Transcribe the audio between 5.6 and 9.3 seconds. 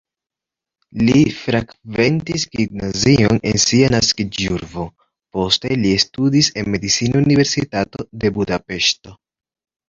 li studis en Medicina Universitato de Budapeŝto.